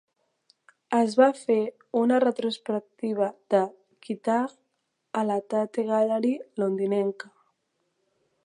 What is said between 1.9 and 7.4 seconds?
una retrospectiva de Kitaj a la Tate Gallery londinenca.